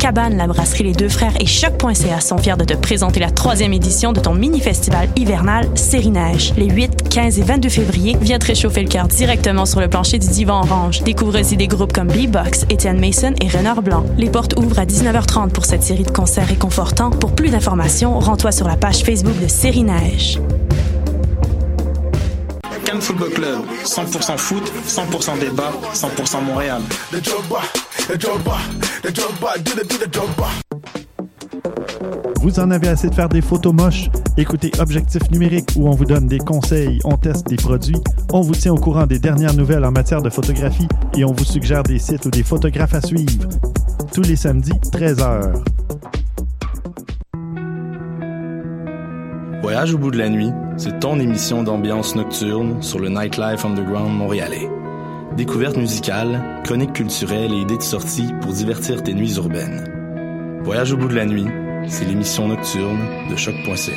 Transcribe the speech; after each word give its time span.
Cabane, 0.00 0.38
la 0.38 0.46
brasserie 0.46 0.84
Les 0.84 0.92
Deux 0.94 1.10
Frères 1.10 1.34
et 1.38 1.44
Choc.ca 1.44 2.20
sont 2.20 2.38
fiers 2.38 2.56
de 2.56 2.64
te 2.64 2.72
présenter 2.72 3.20
la 3.20 3.30
troisième 3.30 3.74
édition 3.74 4.14
de 4.14 4.20
ton 4.20 4.32
mini-festival 4.32 5.10
hivernal 5.14 5.68
Série 5.74 6.10
Neige. 6.10 6.54
Les 6.56 6.70
8, 6.70 7.10
15 7.10 7.38
et 7.38 7.42
22 7.42 7.68
février, 7.68 8.16
viens 8.18 8.38
te 8.38 8.46
réchauffer 8.46 8.82
le 8.82 8.88
cœur 8.88 9.08
directement 9.08 9.66
sur 9.66 9.78
le 9.78 9.88
plancher 9.88 10.18
du 10.18 10.26
Divan 10.26 10.62
Orange. 10.62 11.02
Découvre 11.02 11.38
aussi 11.38 11.58
des 11.58 11.68
groupes 11.68 11.92
comme 11.92 12.08
B-Box, 12.08 12.64
Étienne 12.70 12.98
Mason 12.98 13.34
et 13.42 13.48
Renard 13.48 13.82
Blanc. 13.82 14.06
Les 14.16 14.30
portes 14.30 14.58
ouvrent 14.58 14.78
à 14.78 14.86
19h30 14.86 15.50
pour 15.50 15.66
cette 15.66 15.82
série 15.82 16.04
de 16.04 16.10
concerts 16.10 16.48
réconfortants. 16.48 17.10
Pour 17.10 17.34
plus 17.34 17.50
d'informations, 17.50 18.18
rends-toi 18.18 18.52
sur 18.52 18.66
la 18.66 18.76
page 18.76 19.02
Facebook 19.02 19.38
de 19.38 19.48
Série 19.48 19.82
Neige. 19.82 20.40
Football 23.00 23.30
Club, 23.30 23.60
100% 23.84 24.36
foot, 24.36 24.72
100% 24.86 25.38
débat, 25.38 25.72
100% 25.94 26.42
Montréal. 26.44 26.82
Vous 32.40 32.58
en 32.58 32.70
avez 32.70 32.88
assez 32.88 33.08
de 33.08 33.14
faire 33.14 33.28
des 33.28 33.42
photos 33.42 33.74
moches? 33.74 34.08
Écoutez 34.36 34.70
Objectif 34.78 35.30
numérique 35.30 35.70
où 35.76 35.88
on 35.88 35.92
vous 35.92 36.06
donne 36.06 36.26
des 36.26 36.38
conseils, 36.38 36.98
on 37.04 37.16
teste 37.16 37.46
des 37.48 37.56
produits, 37.56 37.98
on 38.32 38.40
vous 38.40 38.54
tient 38.54 38.72
au 38.72 38.78
courant 38.78 39.06
des 39.06 39.18
dernières 39.18 39.54
nouvelles 39.54 39.84
en 39.84 39.92
matière 39.92 40.22
de 40.22 40.30
photographie 40.30 40.88
et 41.16 41.24
on 41.24 41.32
vous 41.32 41.44
suggère 41.44 41.82
des 41.82 41.98
sites 41.98 42.24
ou 42.24 42.30
des 42.30 42.42
photographes 42.42 42.94
à 42.94 43.02
suivre. 43.02 43.48
Tous 44.14 44.22
les 44.22 44.36
samedis, 44.36 44.72
13h. 44.92 45.62
Voyage 49.60 49.94
au 49.94 49.98
bout 49.98 50.10
de 50.10 50.18
la 50.18 50.30
nuit, 50.30 50.50
c'est 50.78 50.98
ton 51.00 51.20
émission 51.20 51.62
d'ambiance 51.62 52.16
nocturne 52.16 52.82
sur 52.82 52.98
le 52.98 53.10
Nightlife 53.10 53.64
Underground 53.64 54.16
montréalais. 54.16 54.79
Découvertes 55.36 55.76
musicales, 55.76 56.60
chroniques 56.64 56.92
culturelles 56.92 57.52
et 57.52 57.60
idées 57.60 57.76
de 57.76 57.82
sortie 57.82 58.28
pour 58.40 58.52
divertir 58.52 59.02
tes 59.02 59.14
nuits 59.14 59.36
urbaines. 59.36 60.60
Voyage 60.64 60.92
au 60.92 60.96
bout 60.96 61.06
de 61.06 61.14
la 61.14 61.24
nuit, 61.24 61.46
c'est 61.88 62.04
l'émission 62.04 62.48
nocturne 62.48 63.00
de 63.30 63.36
choc.ca. 63.36 63.92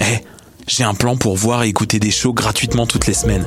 Eh, 0.00 0.18
j'ai 0.66 0.84
un 0.84 0.94
plan 0.94 1.16
pour 1.16 1.36
voir 1.36 1.62
et 1.62 1.68
écouter 1.68 1.98
des 1.98 2.10
shows 2.10 2.34
gratuitement 2.34 2.86
toutes 2.86 3.06
les 3.06 3.14
semaines. 3.14 3.46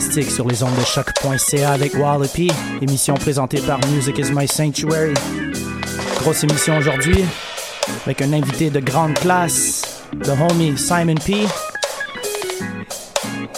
Sur 0.00 0.48
les 0.48 0.60
ondes 0.64 0.74
de 0.74 0.84
choc.ca 0.84 1.70
avec 1.70 1.94
Wallopy, 1.94 2.50
émission 2.82 3.14
présentée 3.14 3.60
par 3.60 3.78
Music 3.92 4.18
is 4.18 4.32
My 4.32 4.48
Sanctuary. 4.48 5.14
Grosse 6.16 6.42
émission 6.42 6.76
aujourd'hui 6.78 7.24
avec 8.04 8.20
un 8.20 8.32
invité 8.32 8.70
de 8.70 8.80
grande 8.80 9.14
classe, 9.14 10.02
le 10.12 10.30
homie 10.30 10.76
Simon 10.76 11.14
P. 11.14 11.46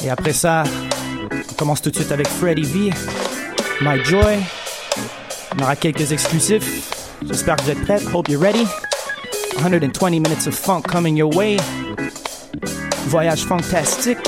Et 0.05 0.11
après 0.11 0.35
ça, 0.35 0.65
on 1.33 1.55
commence 1.55 1.81
tout 1.81 1.89
de 1.91 1.97
suite 1.97 2.13
avec 2.13 2.29
Freddie 2.29 2.65
V, 2.65 2.91
My 3.81 4.05
Joy. 4.05 4.37
On 5.57 5.63
aura 5.63 5.75
quelques 5.75 6.13
exclusifs. 6.13 6.93
J'espère 7.27 7.57
que 7.57 7.63
vous 7.63 7.71
êtes 7.71 7.85
prêts. 7.85 8.01
Hope 8.13 8.29
you're 8.29 8.43
ready. 8.43 8.67
120 9.63 10.11
minutes 10.11 10.47
of 10.47 10.55
funk 10.55 10.83
coming 10.83 11.17
your 11.17 11.35
way. 11.35 11.57
Voyage 13.07 13.45
fantastique. 13.47 14.19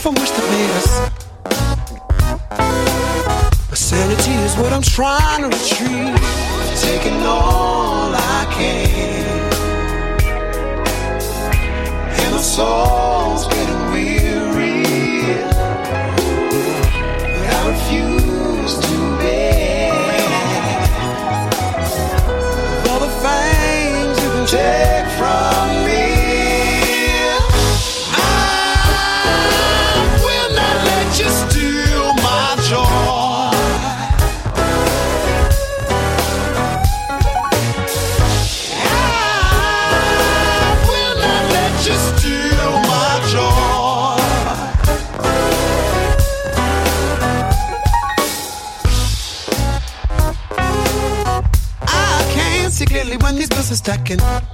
From 0.00 0.14
which 0.14 0.30
to 0.30 0.42
us. 0.78 1.10
My 3.68 3.74
sanity 3.74 4.32
is 4.46 4.56
what 4.56 4.72
I'm 4.72 4.80
trying 4.80 5.42
to 5.42 5.48
retrieve. 5.48 6.16
Taking 6.80 7.20
all 7.26 8.10
I 8.14 8.46
can. 8.50 9.50
And 12.18 12.34
my 12.34 12.40
soul's 12.40 13.46
stacking. 53.76 54.49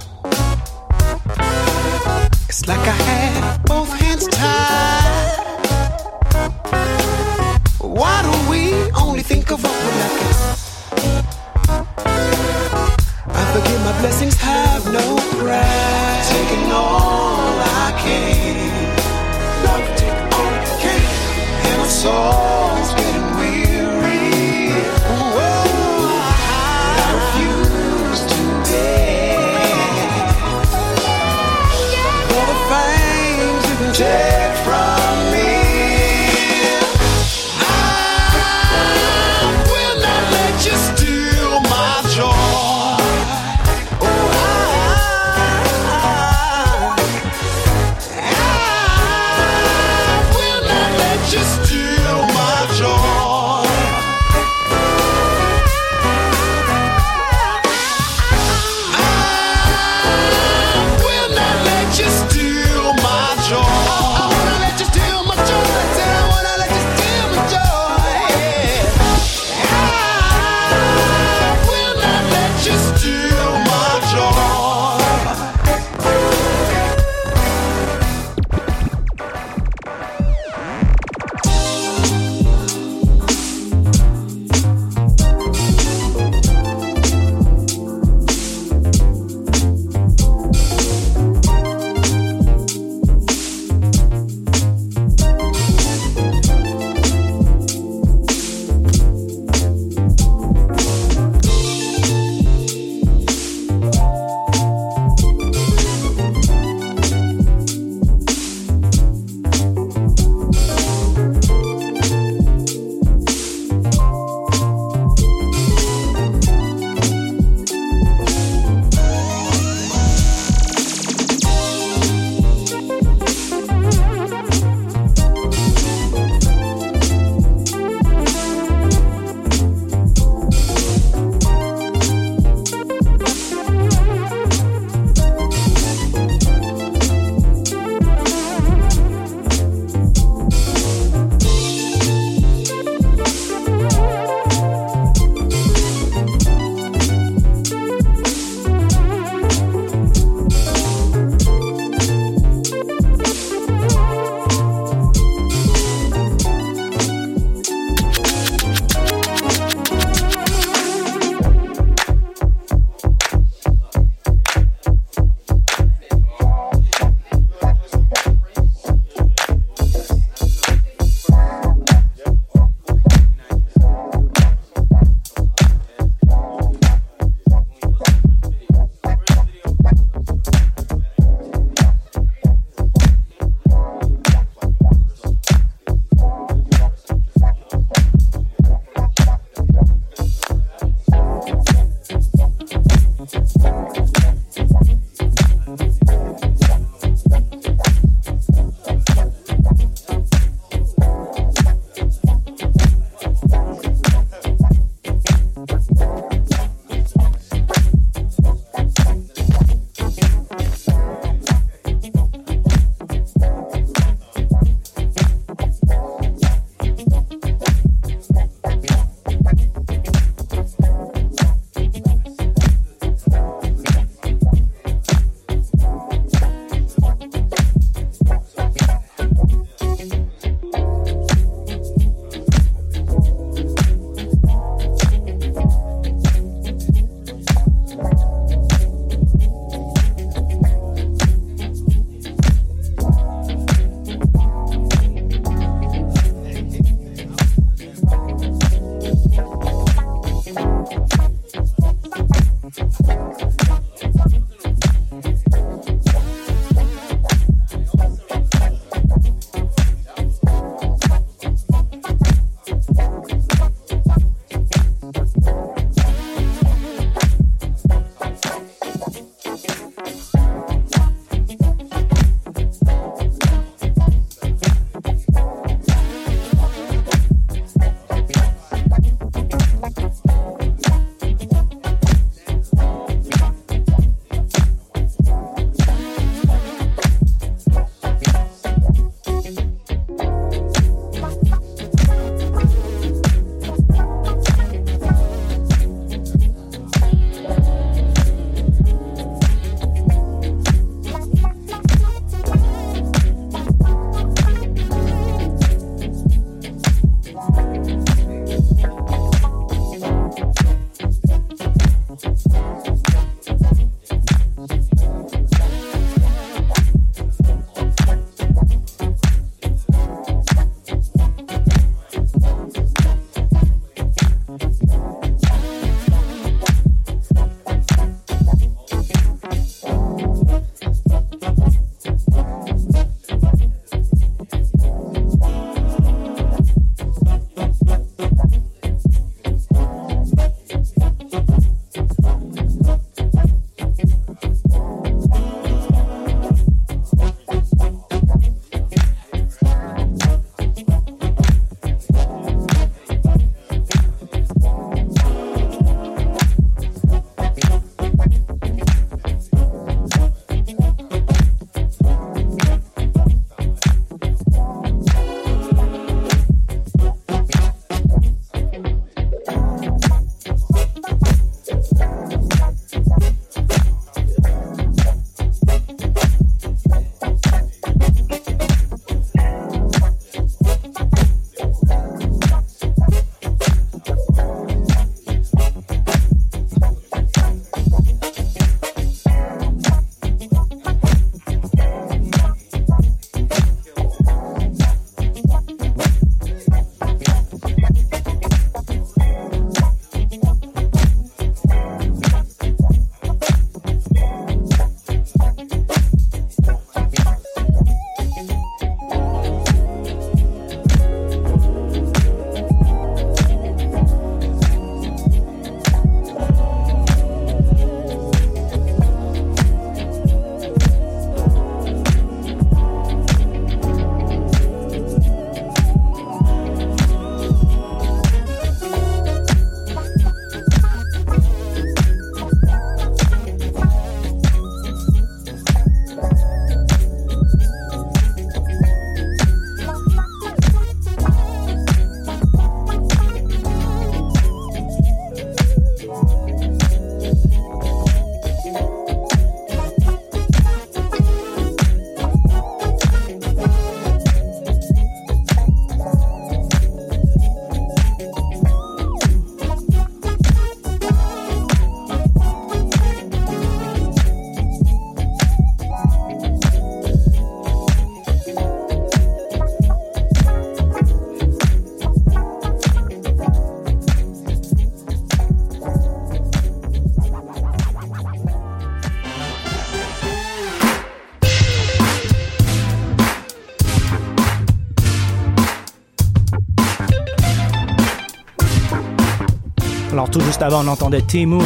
Tout 490.37 490.45
juste 490.45 490.61
avant, 490.61 490.83
on 490.83 490.87
entendait 490.87 491.21
Timu, 491.21 491.61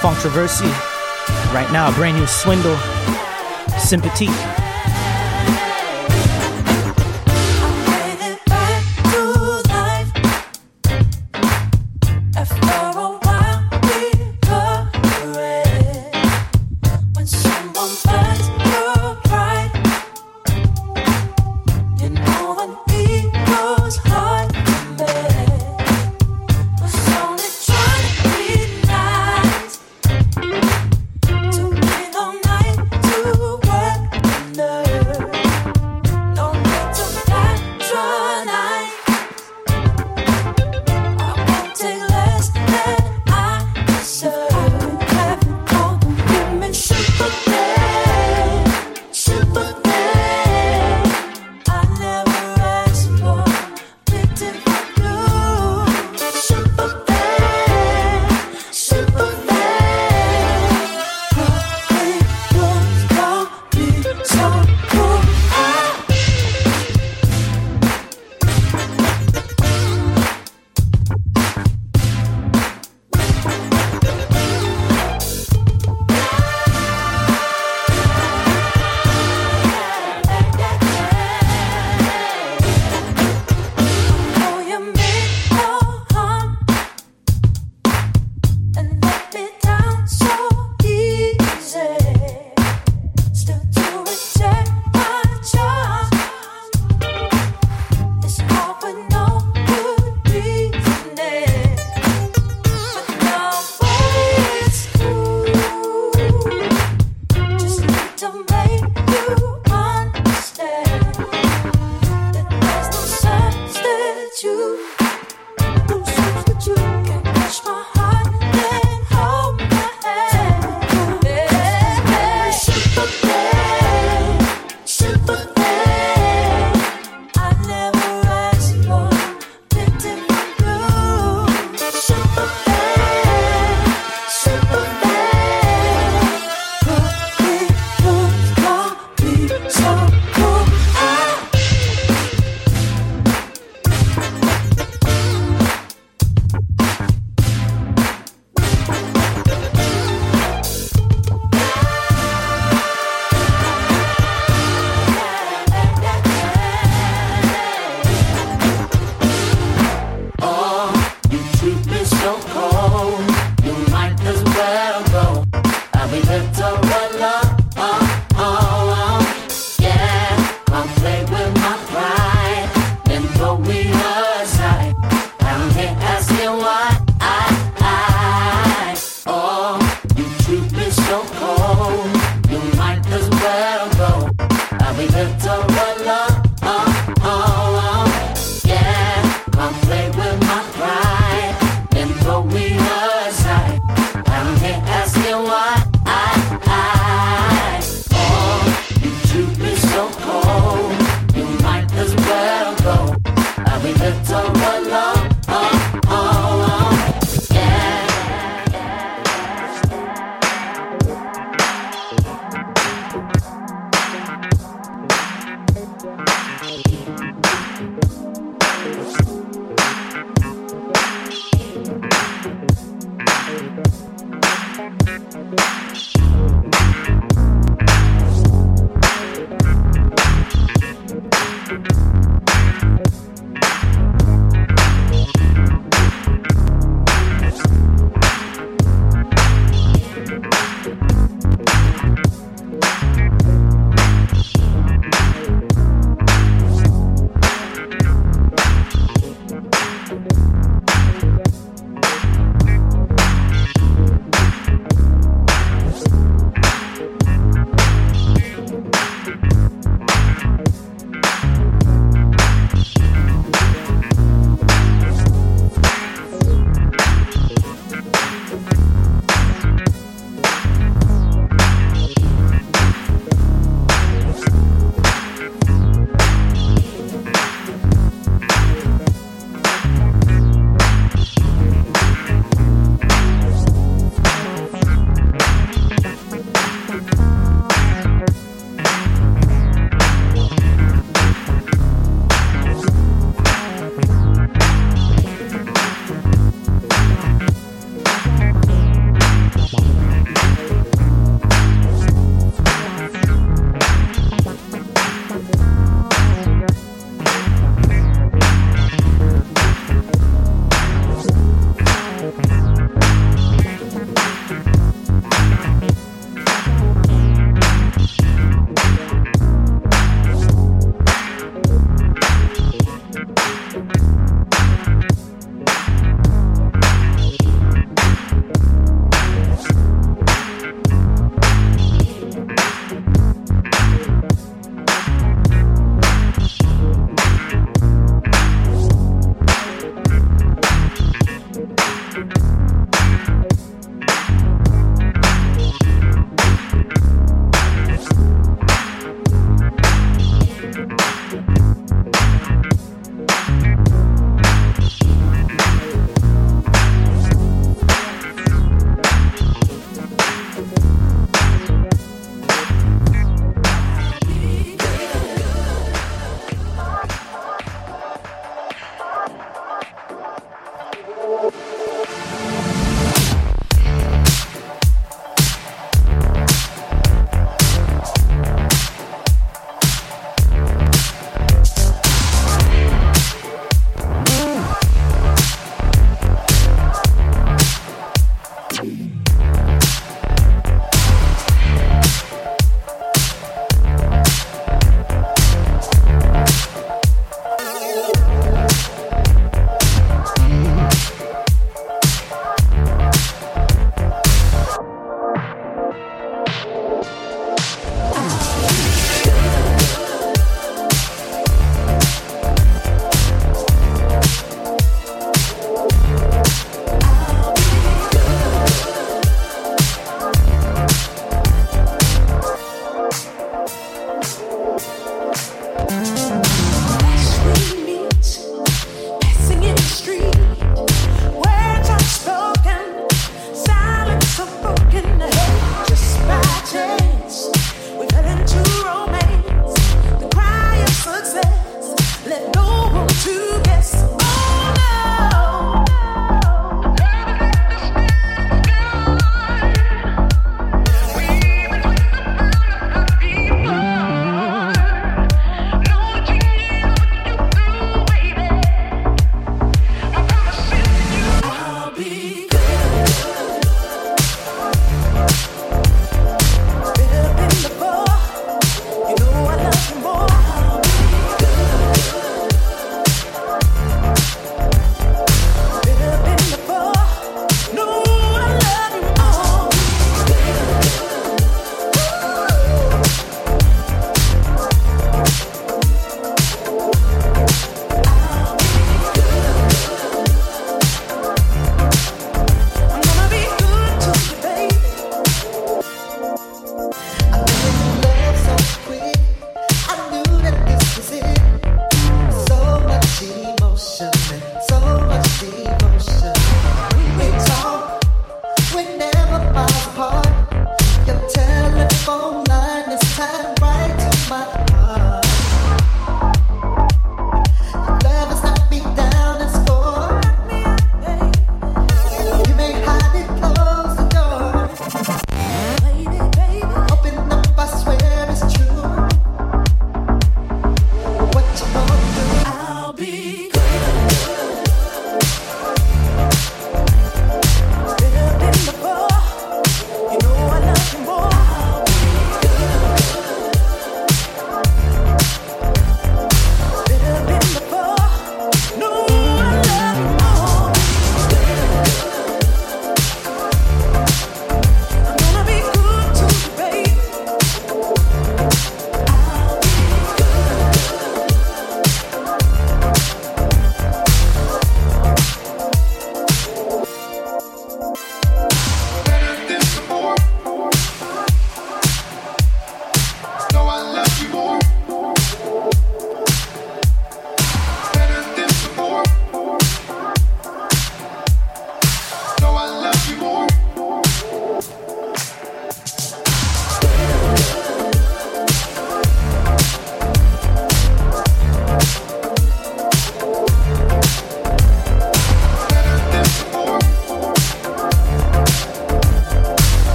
Controversy. 0.00 0.64
Right 1.52 1.70
now, 1.72 1.90
brand 1.92 2.16
new 2.16 2.26
Swindle, 2.26 2.76
Sympathy. 3.78 4.28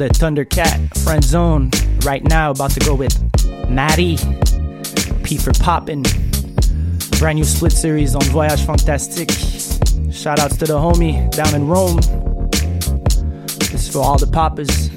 the 0.00 0.08
Thundercat 0.08 1.04
Friend 1.04 1.22
Zone 1.22 1.70
right 2.06 2.24
now. 2.24 2.52
About 2.52 2.70
to 2.70 2.80
go 2.80 2.94
with 2.94 3.14
Maddie, 3.68 4.16
P 5.22 5.36
for 5.36 5.52
Poppin'. 5.52 6.04
Brand 7.18 7.36
new 7.36 7.44
split 7.44 7.72
series 7.72 8.14
on 8.14 8.22
Voyage 8.22 8.64
Fantastique. 8.64 9.30
Shout 10.10 10.38
outs 10.38 10.56
to 10.56 10.64
the 10.64 10.78
homie 10.78 11.30
down 11.32 11.54
in 11.54 11.66
Rome. 11.66 11.96
This 13.58 13.74
is 13.74 13.92
for 13.92 13.98
all 13.98 14.16
the 14.16 14.26
poppers. 14.26 14.89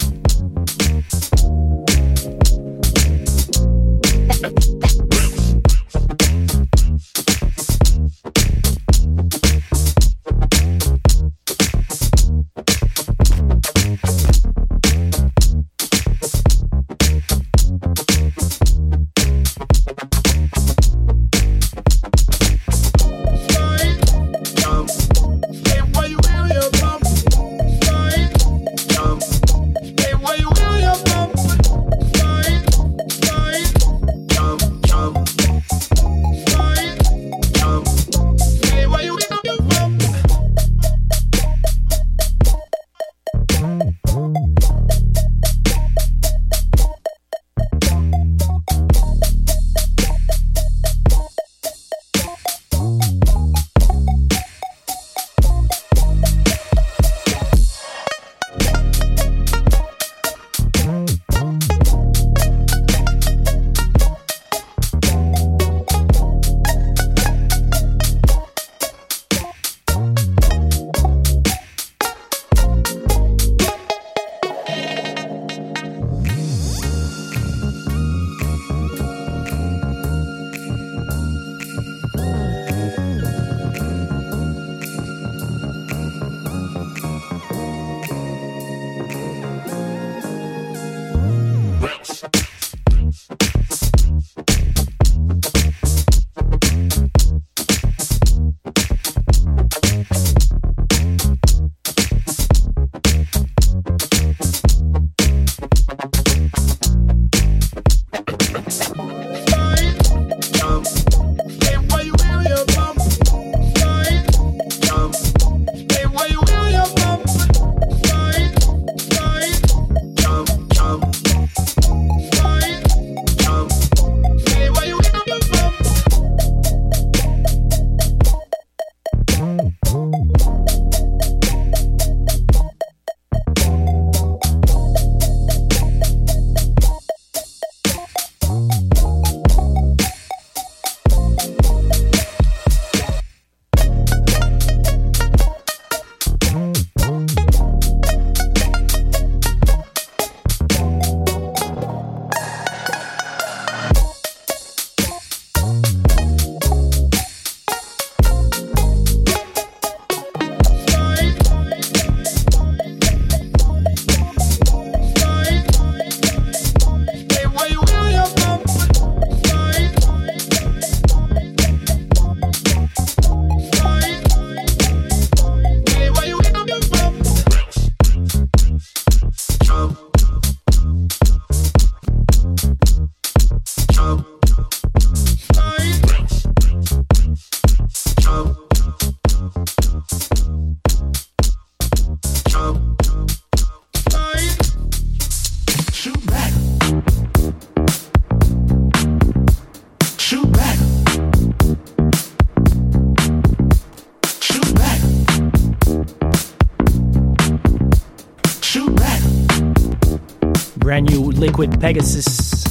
Liquid 211.54 211.80
Pegasus 211.80 212.64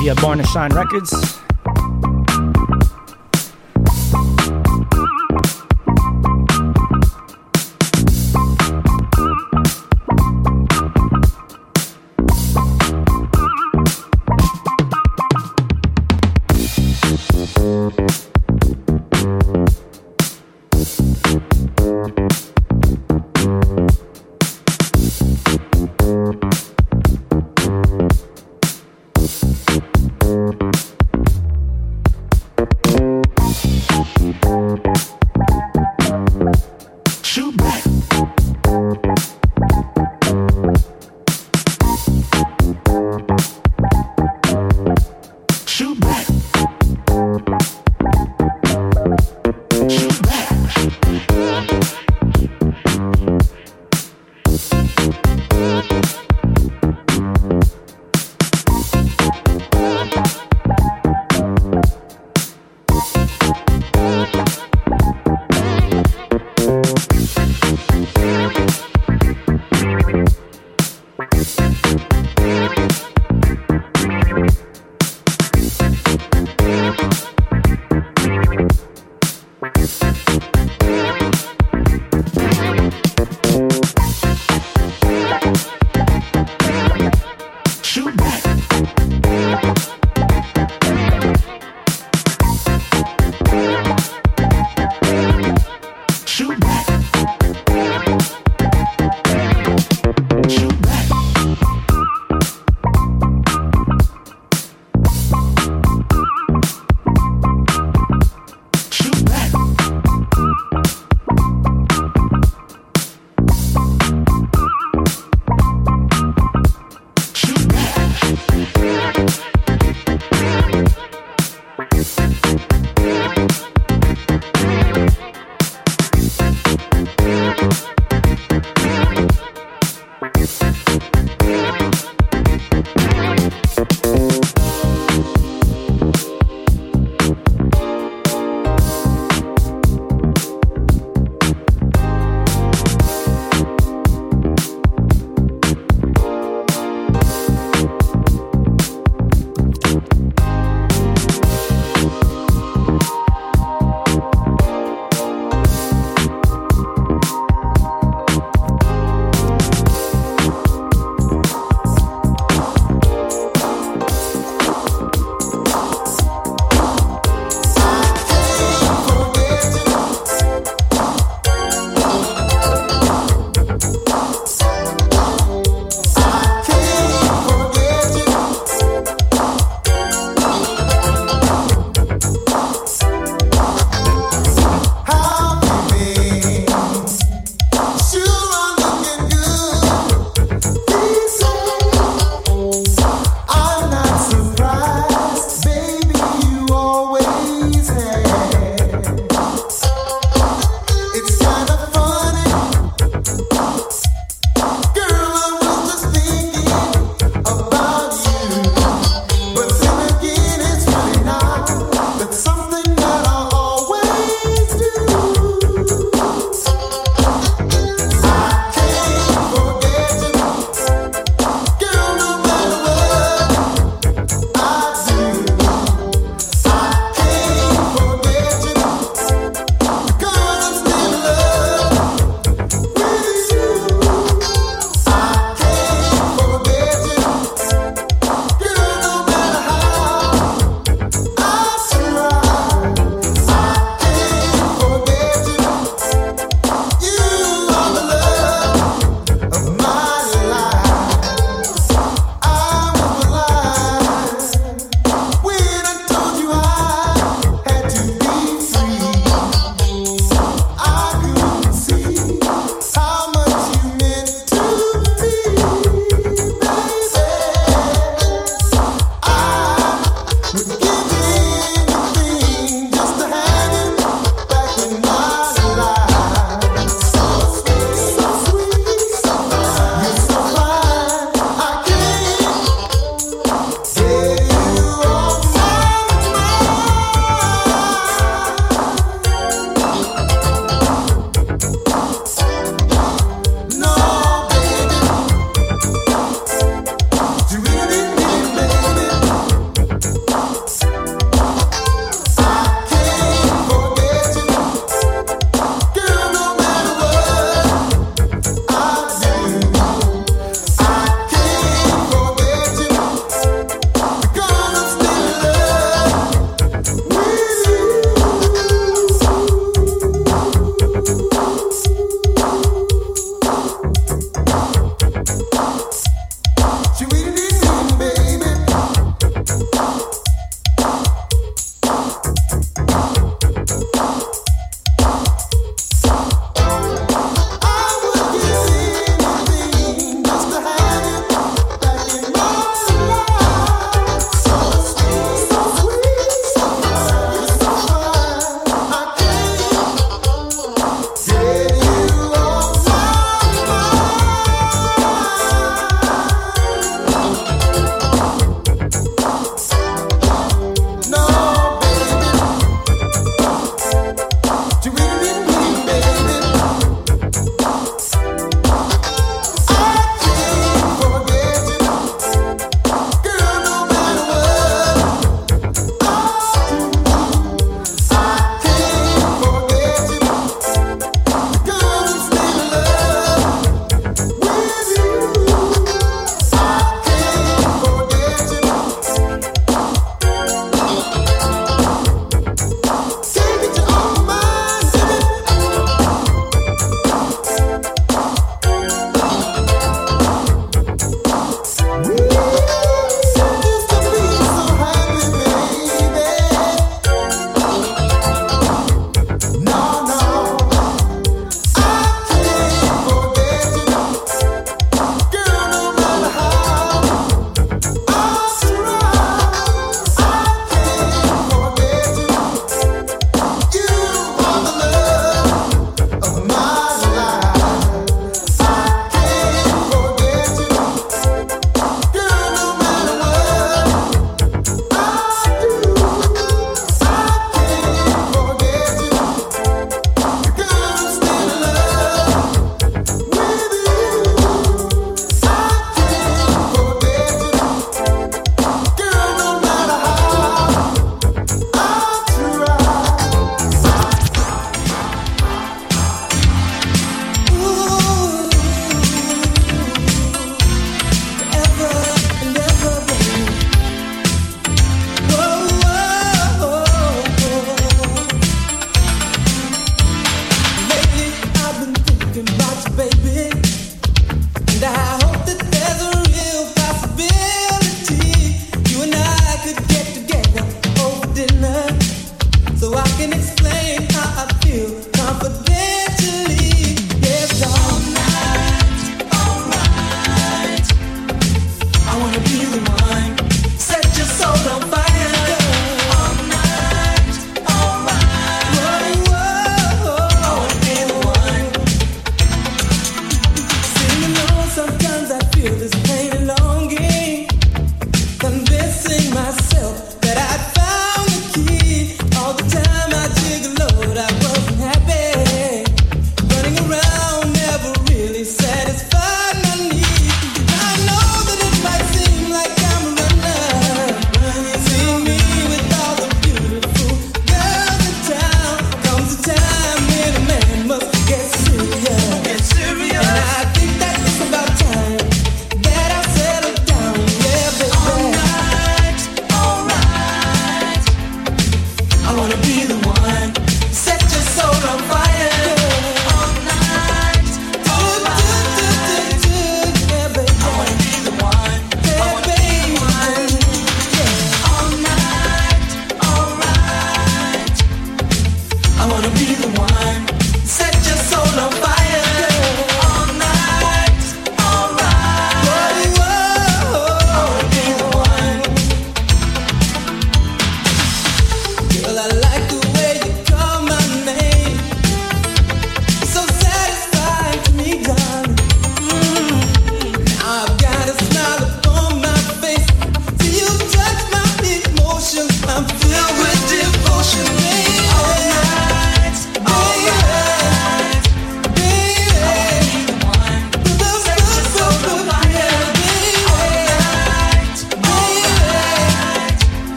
via 0.00 0.14
Barnashine 0.14 0.74
Records. 0.74 1.39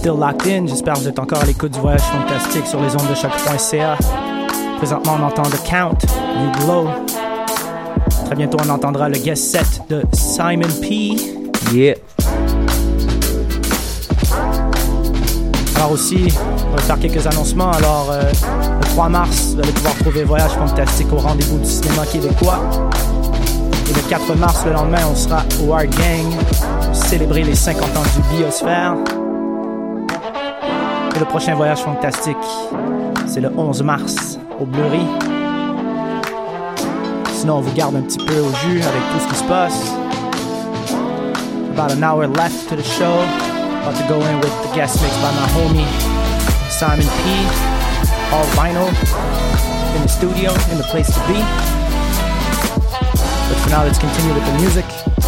Still 0.00 0.16
locked 0.16 0.46
in. 0.46 0.66
J'espère 0.66 0.94
que 0.94 1.00
vous 1.00 1.08
êtes 1.08 1.18
encore 1.18 1.42
à 1.42 1.44
l'écoute 1.44 1.72
du 1.72 1.78
voyage 1.78 2.00
fantastique 2.00 2.66
sur 2.66 2.80
les 2.80 2.90
ondes 2.94 3.10
de 3.10 3.14
choc.ca. 3.14 3.98
Présentement, 4.78 5.18
on 5.20 5.24
entend 5.24 5.42
The 5.42 5.62
Count, 5.62 5.98
New 6.38 6.52
Glow. 6.64 6.88
Très 8.24 8.34
bientôt, 8.34 8.56
on 8.64 8.70
entendra 8.70 9.10
le 9.10 9.18
guest 9.18 9.44
set 9.44 9.82
de 9.90 10.02
Simon 10.14 10.70
P. 10.80 11.16
Yeah. 11.74 11.96
Alors 15.76 15.92
aussi, 15.92 16.28
on 16.66 16.76
va 16.76 16.78
faire 16.78 16.98
quelques 16.98 17.26
annoncements. 17.26 17.72
Alors, 17.72 18.08
euh, 18.10 18.22
le 18.80 18.86
3 18.86 19.08
mars, 19.10 19.52
vous 19.52 19.60
allez 19.60 19.72
pouvoir 19.72 19.94
trouver 19.96 20.24
Voyage 20.24 20.52
Fantastique 20.52 21.12
au 21.12 21.18
rendez-vous 21.18 21.58
du 21.58 21.70
cinéma 21.70 22.06
québécois. 22.06 22.60
Et 23.90 23.92
le 23.92 24.08
4 24.08 24.34
mars, 24.34 24.62
le 24.64 24.72
lendemain, 24.72 25.02
on 25.12 25.14
sera 25.14 25.42
au 25.62 25.74
Art 25.74 25.84
Gang 25.84 26.32
pour 26.46 26.94
célébrer 26.96 27.42
les 27.42 27.54
50 27.54 27.82
ans 27.98 28.02
du 28.16 28.38
Biosphère. 28.38 28.96
Le 31.20 31.26
prochain 31.26 31.54
Voyage 31.54 31.80
Fantastique, 31.80 32.34
c'est 33.26 33.42
le 33.42 33.52
11 33.54 33.82
mars 33.82 34.38
au 34.58 34.64
Bleury. 34.64 35.04
Sinon, 37.34 37.56
on 37.56 37.60
vous 37.60 37.74
garde 37.74 37.94
un 37.96 38.00
petit 38.00 38.16
peu 38.16 38.40
au 38.40 38.50
jus 38.54 38.80
avec 38.80 39.02
tout 39.12 39.20
ce 39.20 39.28
qui 39.28 39.34
se 39.34 39.44
passe. 39.44 39.92
About 41.74 41.92
an 41.92 42.02
hour 42.02 42.26
left 42.26 42.70
to 42.70 42.76
the 42.76 42.82
show. 42.82 43.20
About 43.82 43.96
to 43.98 44.08
go 44.08 44.14
in 44.24 44.40
with 44.40 44.62
the 44.62 44.74
guest 44.74 45.02
mix 45.02 45.14
by 45.18 45.30
my 45.30 45.46
homie 45.52 45.86
Simon 46.70 47.04
P. 47.04 47.30
All 48.32 48.46
vinyl 48.56 48.88
in 49.96 50.02
the 50.02 50.08
studio, 50.08 50.54
in 50.72 50.78
the 50.78 50.84
place 50.84 51.08
to 51.12 51.20
be. 51.28 51.38
But 53.46 53.58
for 53.58 53.68
now, 53.68 53.84
let's 53.84 53.98
continue 53.98 54.32
with 54.32 54.46
the 54.46 54.58
music. 54.58 55.19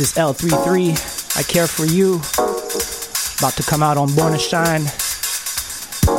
This 0.00 0.12
is 0.12 0.16
L33. 0.16 1.36
I 1.36 1.42
care 1.42 1.66
for 1.66 1.84
you. 1.84 2.14
About 3.38 3.52
to 3.58 3.62
come 3.62 3.82
out 3.82 3.98
on 3.98 4.10
Born 4.14 4.32
to 4.32 4.38
Shine. 4.38 4.84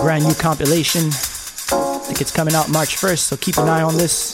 Brand 0.04 0.24
new 0.24 0.36
compilation. 0.36 1.08
I 1.08 1.98
think 2.04 2.22
it's 2.22 2.30
coming 2.30 2.54
out 2.54 2.70
March 2.70 2.98
1st, 2.98 3.18
so 3.18 3.38
keep 3.38 3.58
an 3.58 3.68
eye 3.68 3.82
on 3.82 3.98
this. 3.98 4.31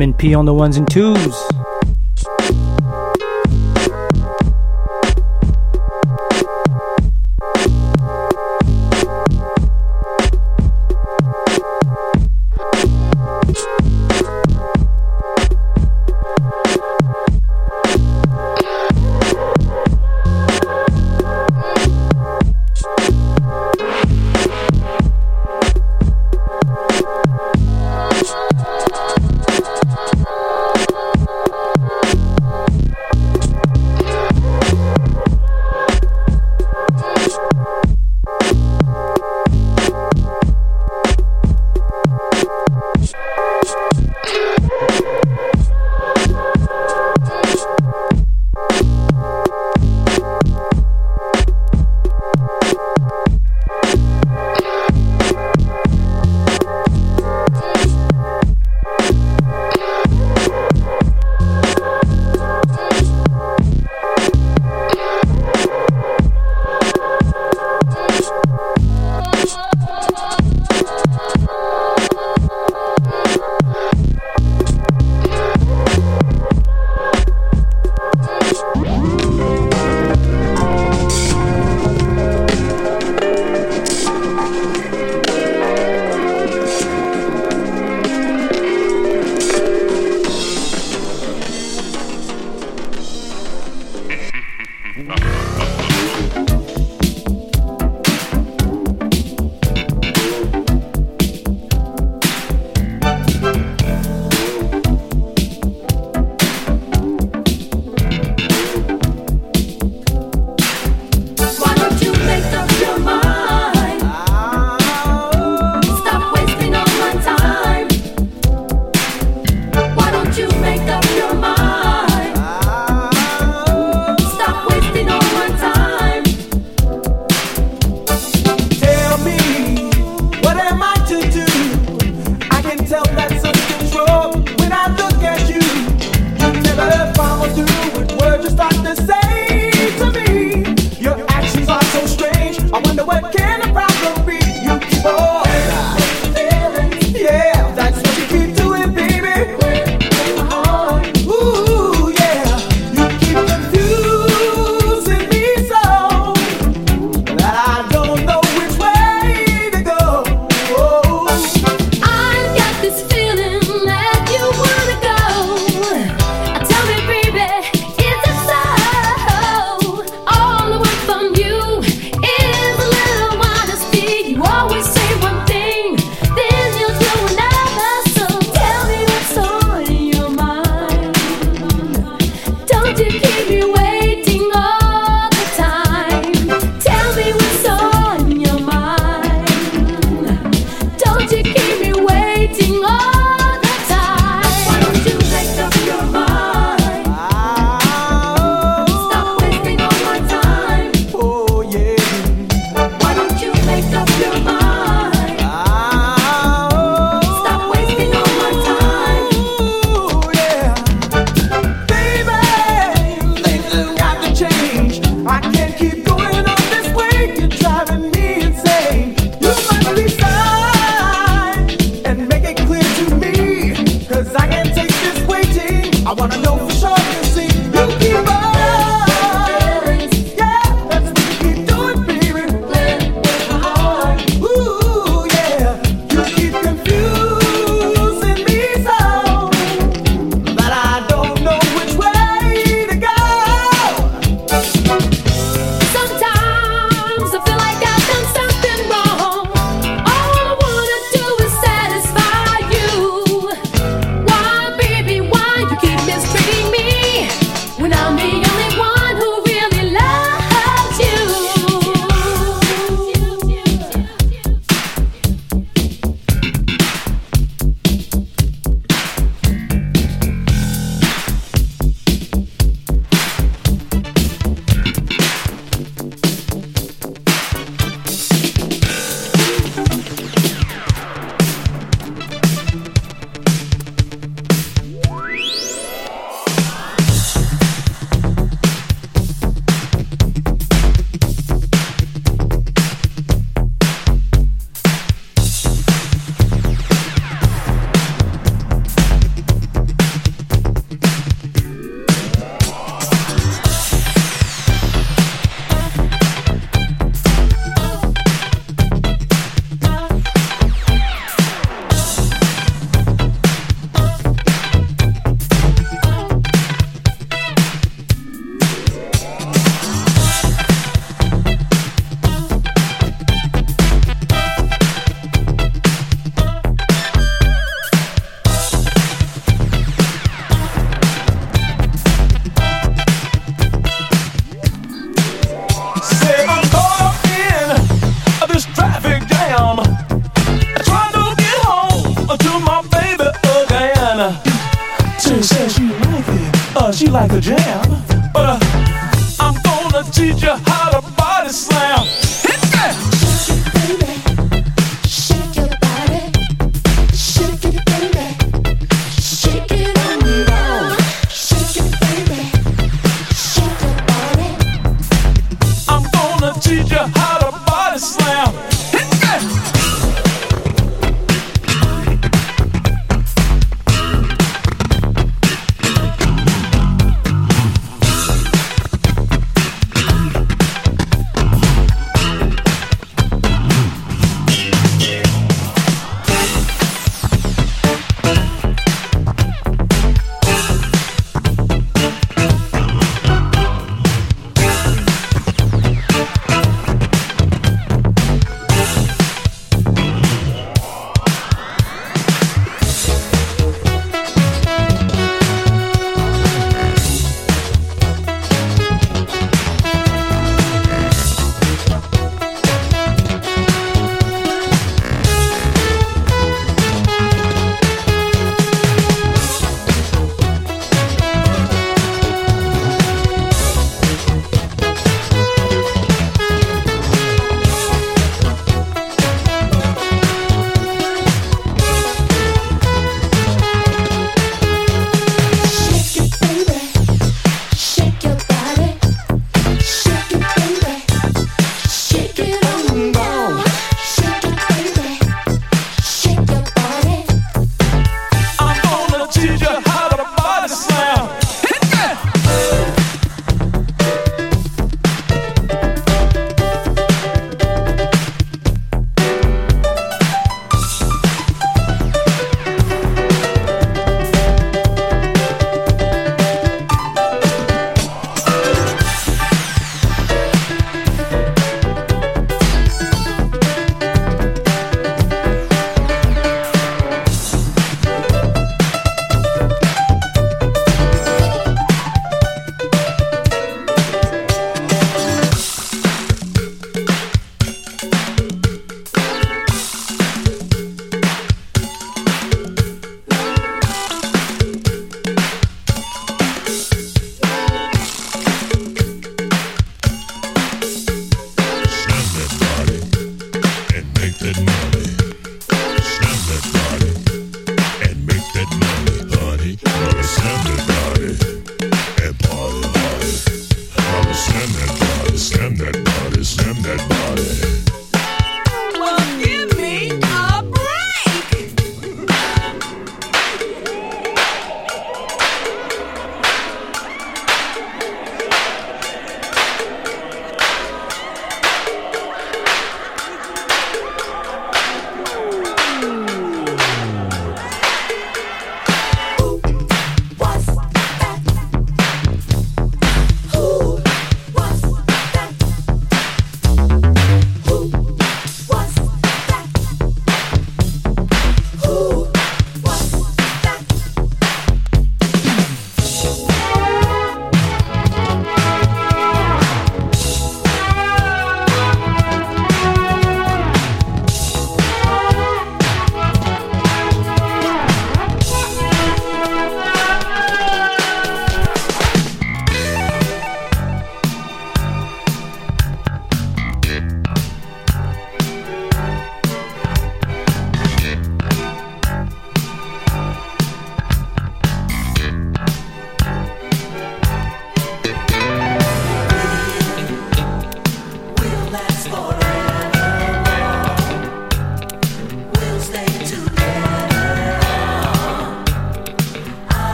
Simon 0.00 0.14
P 0.14 0.34
on 0.34 0.46
the 0.46 0.54
ones 0.54 0.78
and 0.78 0.90
twos. 0.90 1.59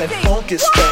That 0.00 0.08
that 0.08 0.24
funky 0.24 0.56
stuff. 0.56 0.89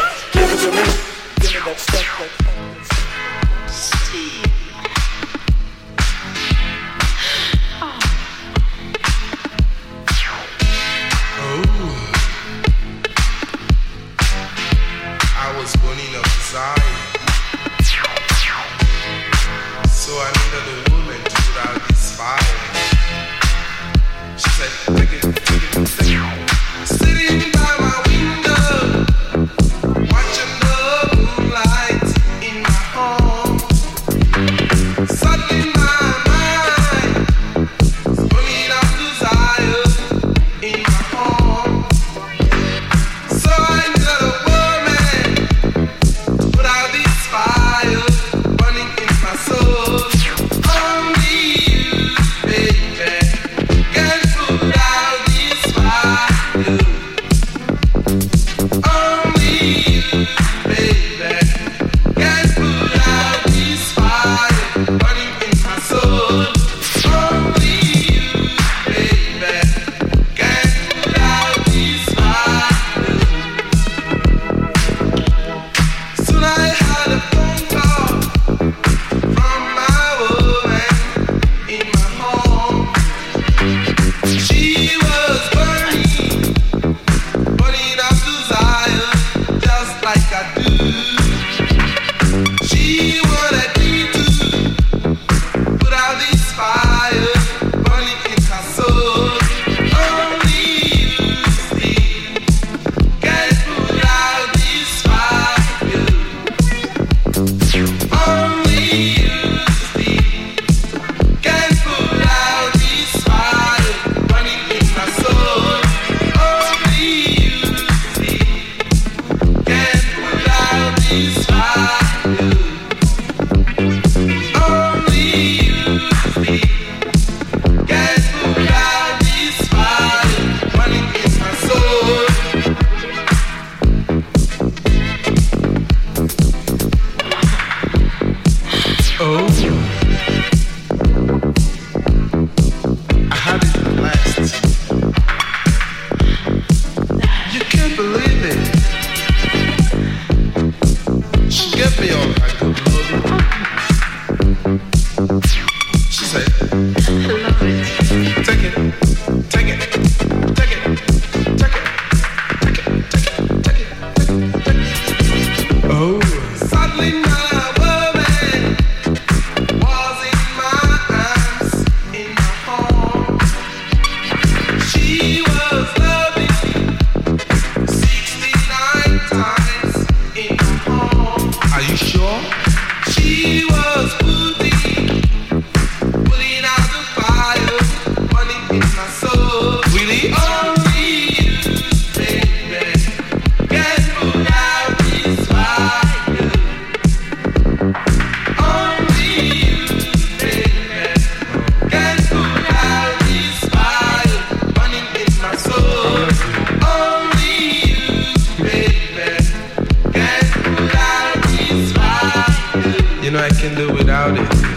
Can 213.58 213.74
do 213.74 213.92
without 213.92 214.38
it. 214.38 214.67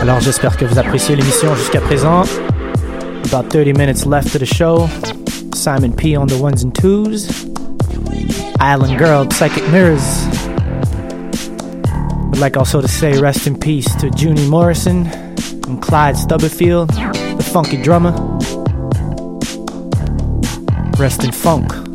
Alors 0.00 0.18
j'espère 0.20 0.56
que 0.56 0.64
vous 0.64 0.78
appréciez 0.78 1.14
l'émission 1.14 1.54
jusqu'à 1.54 1.80
présent. 1.80 2.22
About 3.26 3.50
30 3.50 3.76
minutes 3.76 4.06
left 4.06 4.32
to 4.32 4.38
the 4.38 4.46
show. 4.46 4.88
Simon 5.54 5.92
P 5.92 6.16
on 6.16 6.26
the 6.26 6.40
ones 6.40 6.64
and 6.64 6.70
twos. 6.74 7.28
Island 8.58 8.98
Girl, 8.98 9.30
Psychic 9.30 9.62
Mirrors. 9.70 10.26
Would 12.30 12.38
like 12.40 12.56
also 12.56 12.80
to 12.80 12.88
say 12.88 13.18
rest 13.20 13.46
in 13.46 13.58
peace 13.58 13.94
to 13.96 14.08
Junie 14.16 14.48
Morrison 14.48 15.06
and 15.68 15.82
Clyde 15.82 16.16
Stubblefield, 16.16 16.88
the 16.88 17.46
funky 17.52 17.76
drummer. 17.82 18.12
Rest 20.98 21.24
in 21.24 21.32
funk. 21.32 21.89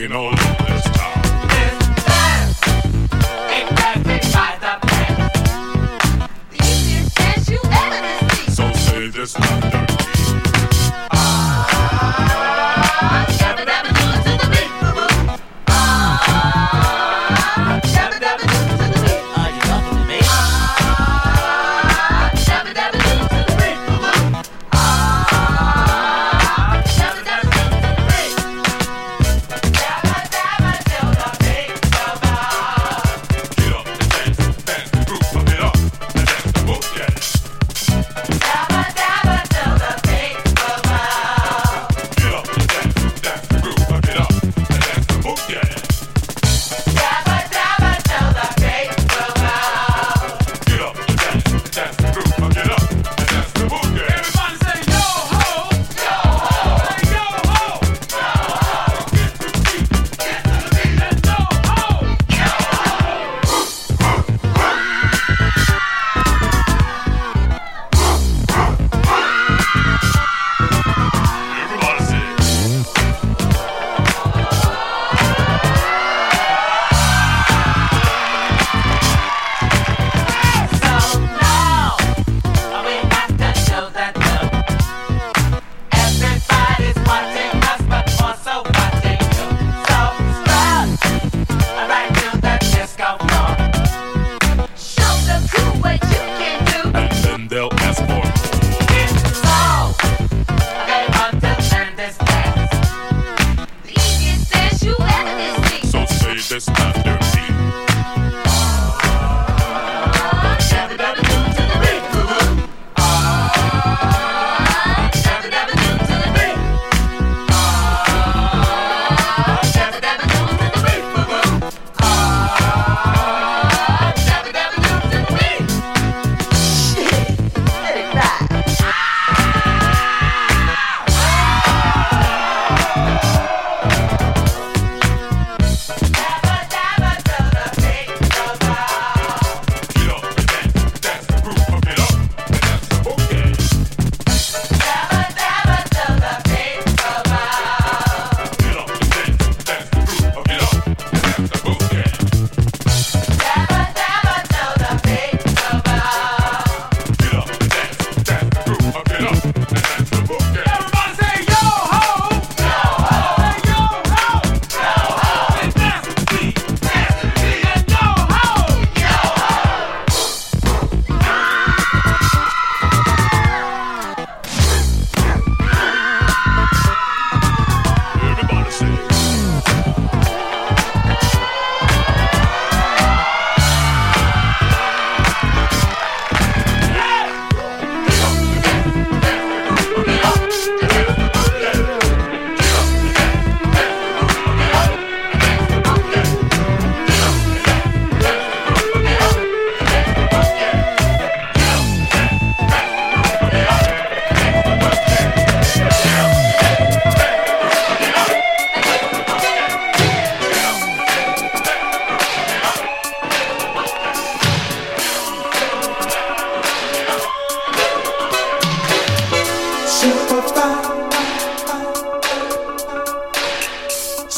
this 0.00 0.34
ain't 3.50 3.70
nothing 3.72 4.20
the. 4.30 4.80
The 6.50 6.56
easiest 6.56 7.16
dance 7.16 7.50
you 7.50 7.60
ever. 7.64 8.50
So 8.50 8.72
say 8.72 9.08
this 9.08 9.38
not 9.38 9.79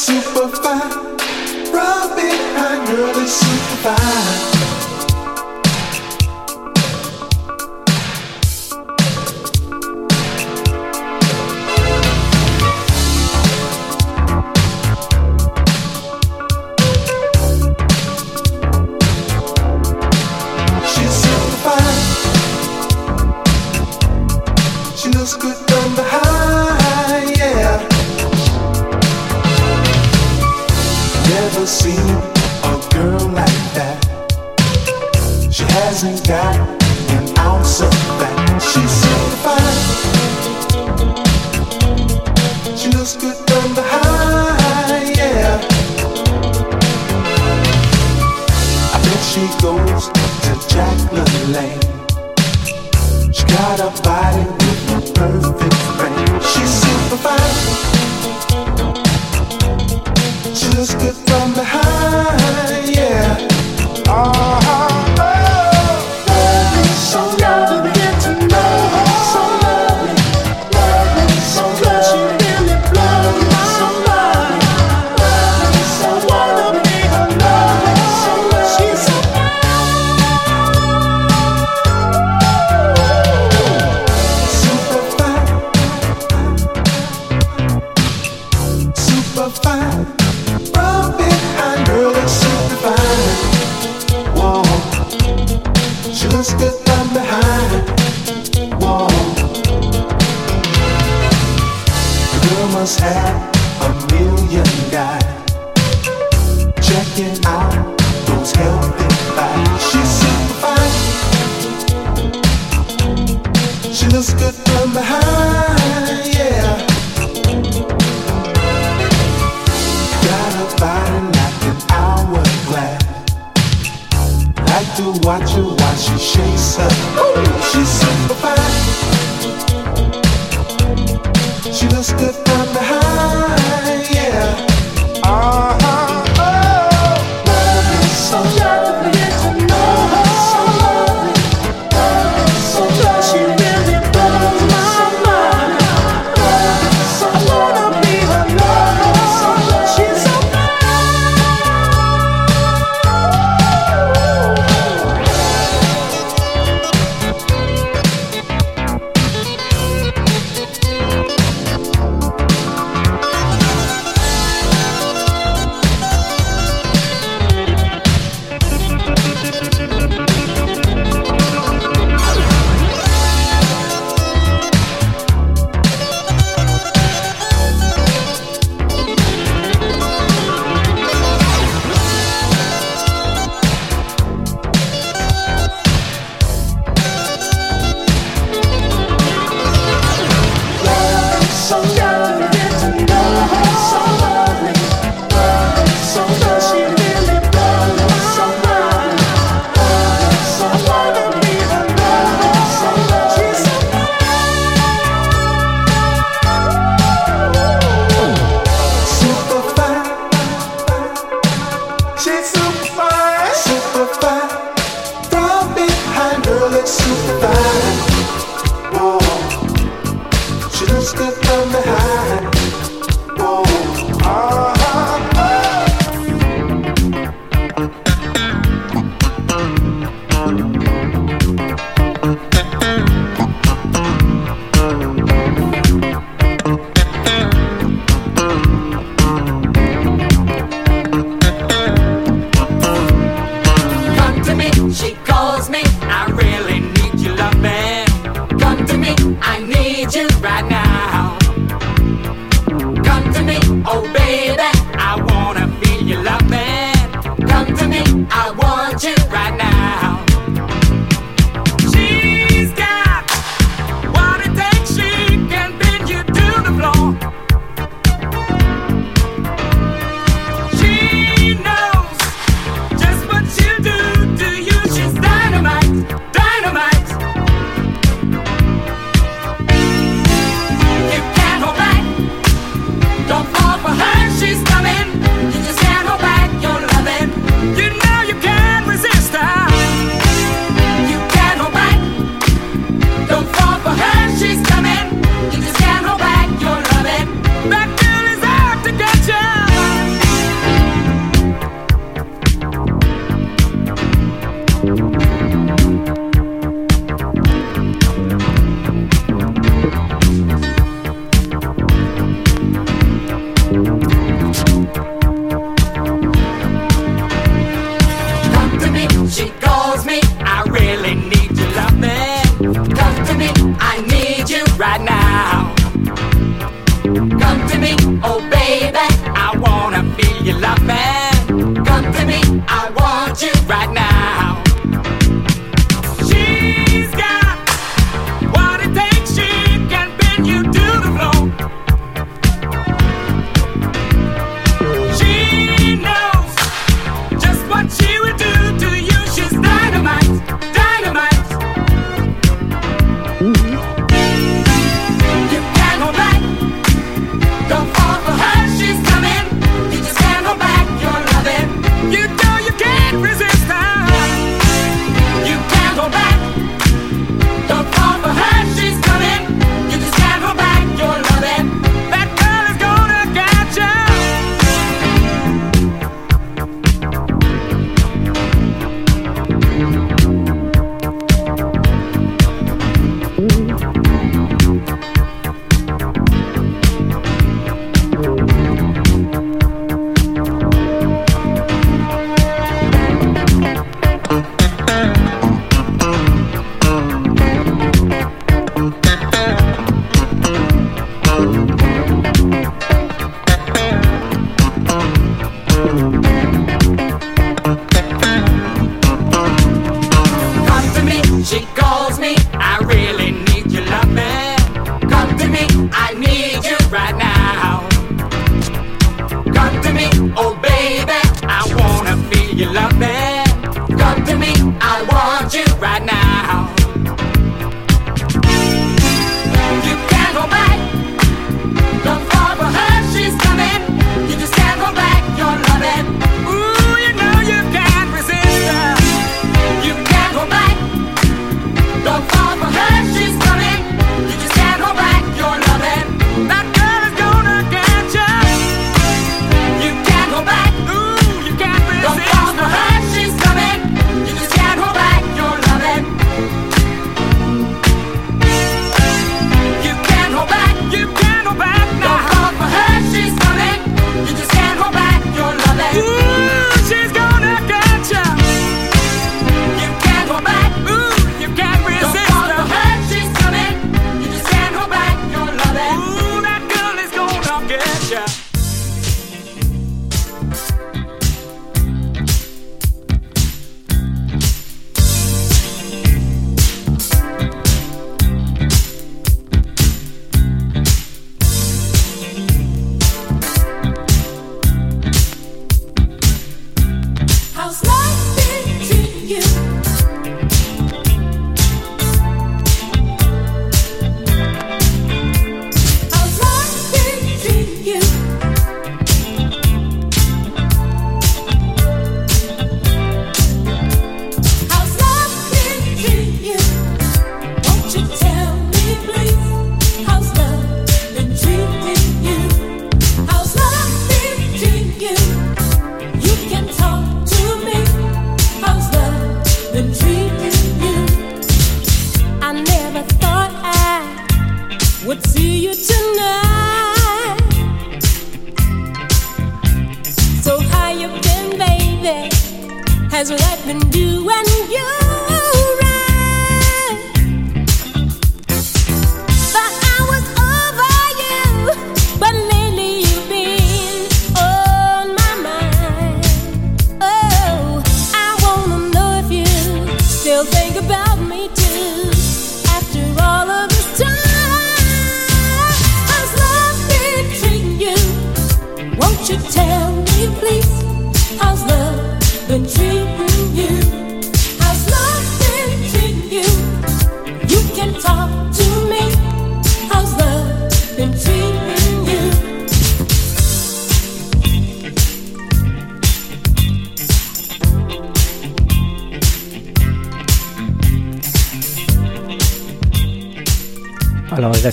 Super 0.02 0.20
superfine. 0.20 0.90
Right 1.72 2.12
behind, 2.16 2.88
girl, 2.88 3.22
it's 3.22 3.34
super 3.34 3.96
fine. 3.96 4.61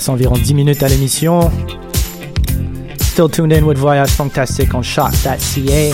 reste 0.00 0.08
environ 0.08 0.34
10 0.34 0.54
minutes 0.54 0.82
à 0.82 0.88
l'émission. 0.88 1.50
Still 3.02 3.28
tuned 3.28 3.52
in 3.52 3.64
with 3.64 3.76
Voyage 3.76 4.08
Fantastic 4.08 4.74
on 4.74 4.80
Shock.ca. 4.80 5.92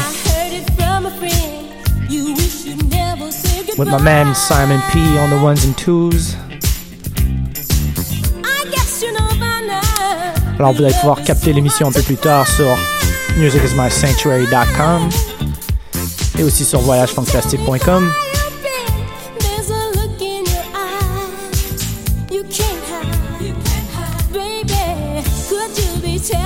With 3.77 3.89
my 3.89 4.01
man 4.01 4.33
Simon 4.33 4.81
P 4.93 5.01
on 5.19 5.31
the 5.31 5.43
ones 5.43 5.67
and 5.67 5.77
twos. 5.77 6.37
Alors 10.59 10.73
vous 10.73 10.85
allez 10.85 10.95
pouvoir 10.95 11.23
capter 11.25 11.53
l'émission 11.53 11.89
un 11.89 11.93
peu 11.93 12.03
plus 12.03 12.17
tard 12.17 12.47
sur 12.47 12.79
musicismysanctuary.com 13.37 15.09
et 16.39 16.45
aussi 16.45 16.65
sur 16.65 16.79
voyagefantastique.com. 16.79 18.13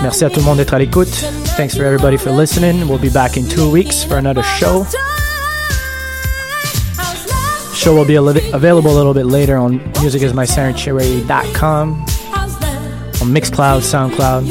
Merci 0.03 0.25
à 0.25 0.31
tout 0.31 0.41
le 0.41 0.47
monde 0.47 0.57
d'être 0.59 0.73
à 0.75 0.79
l'écoute. 0.79 1.11
Thanks 1.57 1.75
for 1.77 1.85
everybody 1.85 2.17
for 2.17 2.31
listening. 2.33 2.89
We'll 2.89 2.99
be 2.99 3.11
back 3.13 3.37
in 3.37 3.47
two 3.47 3.71
weeks 3.71 4.03
for 4.03 4.17
another 4.17 4.43
show. 4.59 4.87
Show 7.75 7.95
will 7.95 8.07
be 8.07 8.19
li- 8.19 8.51
available 8.53 8.91
a 8.91 8.97
little 8.97 9.15
bit 9.15 9.27
later 9.27 9.57
on 9.57 9.79
musicismysanctuary.com, 10.03 12.05
on 13.23 13.29
Mixcloud, 13.33 13.83
SoundCloud. 13.83 14.47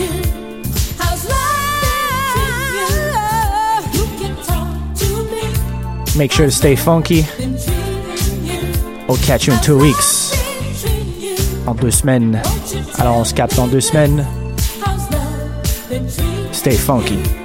Make 6.17 6.31
sure 6.33 6.47
to 6.47 6.51
stay 6.51 6.75
funky. 6.75 7.25
We'll 9.07 9.17
catch 9.17 9.47
you 9.47 9.53
in 9.53 9.61
two 9.61 9.77
weeks. 9.79 10.33
En 11.65 11.75
deux 11.75 11.91
semaines. 11.91 12.41
Alors 12.97 13.17
on 13.17 13.23
se 13.23 13.33
capte 13.33 13.57
en 13.59 13.67
deux 13.67 13.79
semaines. 13.81 14.25
Stay 16.59 16.75
funky. 16.75 17.38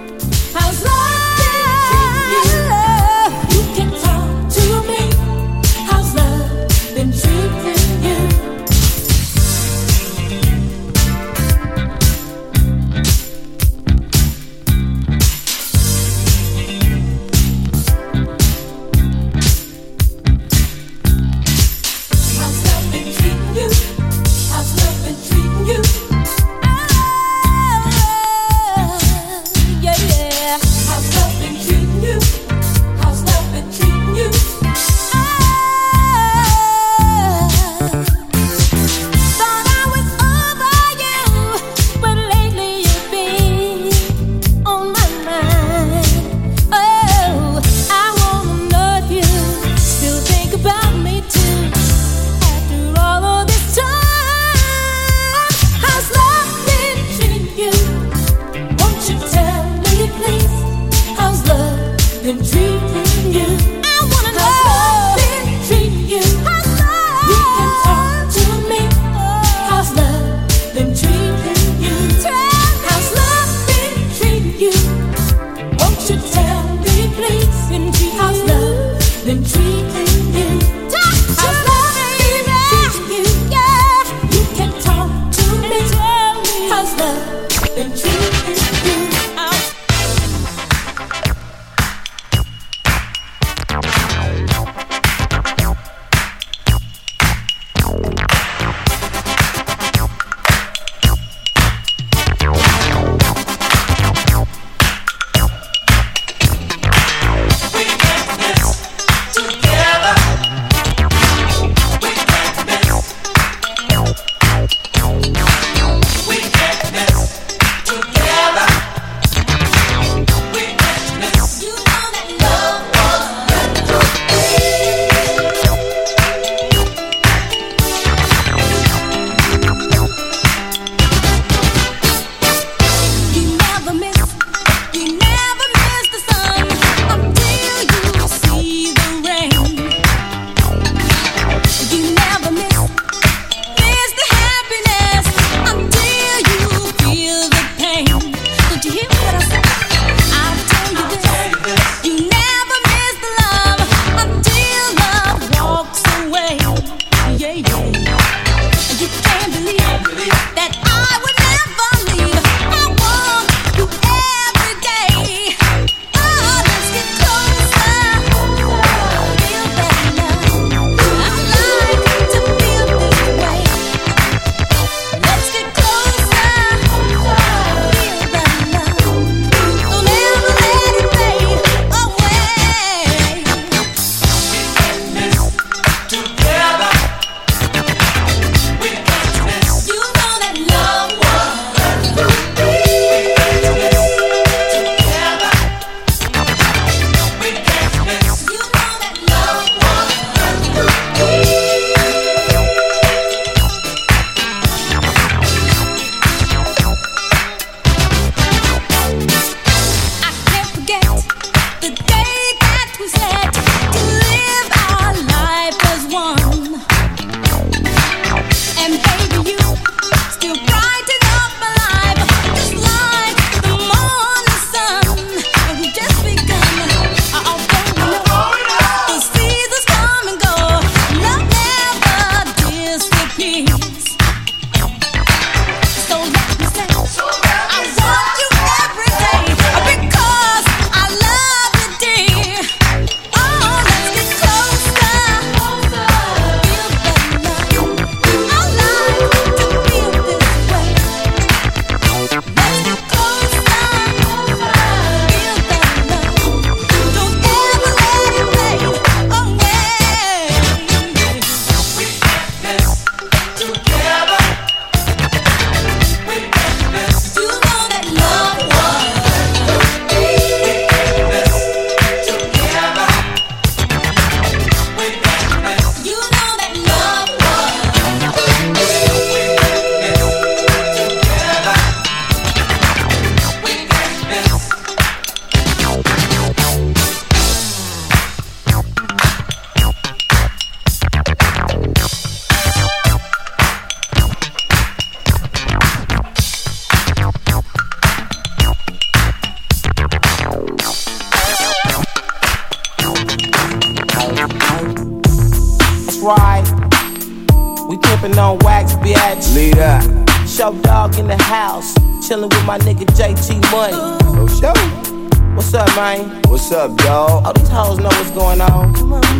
Up? 316.84 317.46
All 317.46 317.52
these 317.52 317.68
hoes 317.68 317.98
know 317.98 318.08
what's 318.08 318.30
going 318.32 318.60
on. 318.60 318.92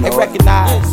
They 0.02 0.10
recognize. 0.10 0.90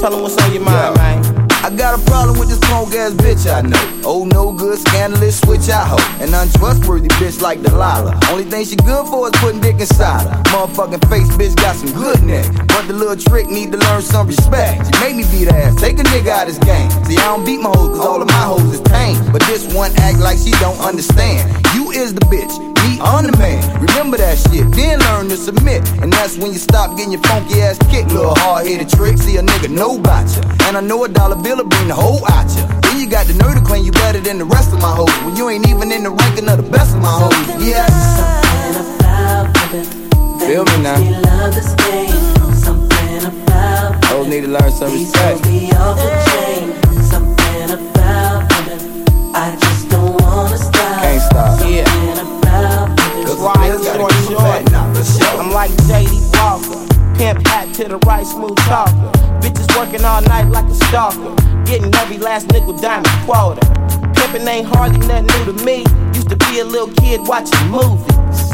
Tell 0.00 0.10
them 0.10 0.22
what's 0.22 0.36
on 0.42 0.52
your 0.52 0.62
mind, 0.62 0.96
man. 0.96 1.46
I 1.64 1.70
got 1.70 1.98
a 1.98 2.04
problem 2.04 2.38
with 2.38 2.48
this 2.48 2.60
punk 2.60 2.94
ass 2.94 3.12
bitch 3.12 3.50
I 3.50 3.60
know. 3.62 4.00
Oh, 4.04 4.24
no 4.24 4.52
good, 4.52 4.78
scandalous, 4.78 5.40
switch 5.40 5.68
I 5.68 5.84
hoe. 5.84 6.22
An 6.22 6.32
untrustworthy 6.32 7.08
bitch 7.18 7.40
like 7.40 7.60
Delilah. 7.62 8.18
Only 8.30 8.44
thing 8.44 8.64
she 8.64 8.76
good 8.76 9.06
for 9.08 9.26
is 9.26 9.32
putting 9.40 9.60
dick 9.60 9.80
inside 9.80 10.28
her. 10.28 10.42
Motherfucking 10.54 11.08
face 11.10 11.28
bitch 11.36 11.56
got 11.56 11.74
some 11.74 11.92
good 11.92 12.22
neck. 12.22 12.46
But 12.68 12.86
the 12.86 12.92
little 12.92 13.16
trick 13.16 13.48
need 13.48 13.72
to 13.72 13.78
learn 13.78 14.02
some 14.02 14.28
respect. 14.28 14.86
She 14.86 15.00
made 15.02 15.16
me 15.16 15.24
beat 15.32 15.50
her 15.50 15.56
ass, 15.56 15.80
take 15.80 15.98
a 15.98 16.04
nigga 16.04 16.28
out 16.28 16.46
his 16.46 16.58
game. 16.58 16.90
See, 17.04 17.16
I 17.16 17.24
don't 17.34 17.44
beat 17.44 17.58
my 17.58 17.70
hoes, 17.70 17.96
cause 17.96 18.06
all 18.06 18.22
of 18.22 18.28
my 18.28 18.44
hoes 18.46 18.72
is 18.72 18.80
pain. 18.82 19.16
But 19.32 19.42
this 19.42 19.66
one 19.74 19.90
act 19.96 20.18
like 20.18 20.38
she 20.38 20.52
don't 20.62 20.78
understand. 20.78 21.50
You 21.74 21.90
is 21.90 22.14
the 22.14 22.24
bitch, 22.30 22.54
me 22.96 23.02
on 23.02 23.24
the 23.24 23.36
man. 23.38 23.60
Remember 23.80 24.16
that 24.16 24.38
shit, 24.38 24.70
then 24.72 24.98
learn 25.00 25.28
to 25.28 25.36
submit. 25.36 25.88
And 26.02 26.12
that's 26.12 26.36
when 26.36 26.52
you 26.52 26.58
stop 26.58 26.96
getting 26.96 27.12
your 27.12 27.22
funky 27.22 27.60
ass 27.62 27.78
kicked. 27.90 28.10
Little 28.12 28.34
hard 28.34 28.66
headed 28.66 28.88
trick, 28.88 29.18
see 29.18 29.36
a 29.36 29.42
nigga 29.42 29.70
know 29.70 29.98
about 29.98 30.28
ya. 30.34 30.42
And 30.66 30.76
I 30.76 30.80
know 30.80 31.04
a 31.04 31.08
dollar 31.08 31.36
bill 31.36 31.56
will 31.56 31.68
bring 31.68 31.88
the 31.88 31.94
whole 31.94 32.24
out 32.26 32.48
ya. 32.56 32.66
Then 32.80 33.00
you 33.00 33.08
got 33.08 33.26
the 33.26 33.34
nerve 33.34 33.54
to 33.54 33.62
claim 33.62 33.84
you 33.84 33.92
better 33.92 34.20
than 34.20 34.38
the 34.38 34.44
rest 34.44 34.72
of 34.72 34.80
my 34.80 34.94
hoes. 34.94 35.12
When 35.24 35.36
you 35.36 35.48
ain't 35.48 35.68
even 35.68 35.92
in 35.92 36.02
the 36.04 36.10
ranking 36.10 36.48
of 36.48 36.56
the 36.56 36.68
best 36.70 36.94
of 36.96 37.02
my 37.02 37.12
hoes. 37.12 37.46
Yes. 37.62 37.92
Feel 40.40 40.64
me 40.64 40.82
now. 40.82 40.96
Hoes 44.06 44.26
need 44.28 44.42
to 44.42 44.48
learn 44.48 44.72
some 44.72 44.92
respect. 44.92 46.65
Pimp 57.16 57.46
hat 57.46 57.72
to 57.74 57.88
the 57.88 57.96
right, 58.04 58.26
smooth 58.26 58.56
talker. 58.68 58.92
Bitches 59.40 59.66
working 59.78 60.04
all 60.04 60.20
night 60.20 60.48
like 60.50 60.66
a 60.66 60.74
stalker. 60.74 61.34
Getting 61.64 61.94
every 61.94 62.18
last 62.18 62.52
nickel 62.52 62.76
diamond 62.76 63.08
quarter. 63.24 63.64
Pimpin' 64.12 64.46
ain't 64.46 64.66
hardly 64.66 65.00
nothing 65.08 65.24
new 65.24 65.52
to 65.52 65.64
me. 65.64 65.78
Used 66.12 66.28
to 66.28 66.36
be 66.36 66.60
a 66.60 66.64
little 66.64 66.92
kid 67.00 67.26
watching 67.26 67.56
movies. 67.72 68.52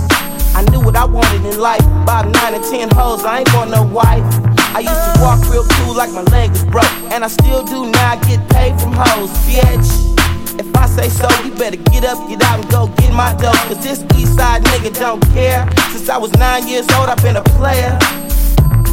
I 0.55 0.63
knew 0.71 0.79
what 0.79 0.95
I 0.95 1.05
wanted 1.05 1.45
in 1.45 1.59
life. 1.59 1.83
About 2.07 2.31
nine 2.31 2.55
or 2.55 2.63
ten 2.71 2.89
hoes, 2.95 3.25
I 3.25 3.41
ain't 3.41 3.53
want 3.53 3.73
no 3.73 3.83
wife. 3.83 4.23
I 4.79 4.81
used 4.87 4.95
to 4.95 5.21
walk 5.21 5.43
real 5.51 5.67
cool 5.83 5.97
like 5.97 6.13
my 6.13 6.23
leg 6.31 6.51
was 6.51 6.65
broke. 6.65 6.95
And 7.11 7.25
I 7.25 7.29
still 7.29 7.65
do 7.65 7.91
now, 7.91 8.13
I 8.13 8.17
get 8.29 8.49
paid 8.51 8.81
from 8.81 8.93
hoes, 8.93 9.31
bitch. 9.43 9.91
If 10.61 10.77
I 10.77 10.87
say 10.87 11.09
so, 11.09 11.27
you 11.43 11.53
better 11.57 11.83
get 11.91 12.05
up, 12.05 12.29
get 12.29 12.41
out, 12.45 12.61
and 12.61 12.71
go 12.71 12.87
get 12.99 13.13
my 13.13 13.35
dough. 13.43 13.59
Cause 13.67 13.83
this 13.83 14.05
east 14.17 14.37
side 14.37 14.63
nigga 14.63 14.95
don't 14.95 15.21
care. 15.35 15.69
Since 15.91 16.09
I 16.09 16.17
was 16.17 16.31
nine 16.35 16.69
years 16.69 16.87
old, 16.93 17.09
I've 17.09 17.21
been 17.23 17.37
a 17.37 17.43
player. 17.59 17.99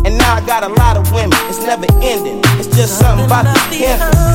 And 0.06 0.18
now 0.18 0.36
I 0.36 0.42
got 0.46 0.64
a 0.64 0.70
lot 0.70 0.98
of 0.98 1.12
women. 1.12 1.38
It's 1.50 1.60
never 1.60 1.86
ending. 2.02 2.42
It's 2.60 2.68
just 2.76 3.00
something 3.00 3.26
about 3.26 3.44
the 3.46 3.60
pimpin'. 3.76 4.30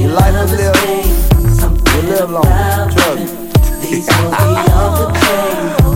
Your 0.00 0.12
life 0.12 0.32
will 0.34 0.56
live, 0.56 0.76
will 1.94 2.02
live 2.04 2.30
long. 2.30 2.90
Trust 2.90 3.18
me. 3.18 3.24
These 3.82 4.06
will 4.06 4.30
be 4.30 4.36
off 4.72 5.12
the 5.12 5.20
chain. 5.20 5.89